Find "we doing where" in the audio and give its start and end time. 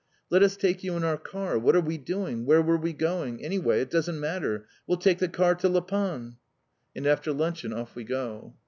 1.79-2.63